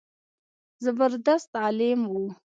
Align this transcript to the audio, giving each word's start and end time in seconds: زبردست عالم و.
زبردست 0.83 1.51
عالم 1.63 2.01
و. 2.19 2.19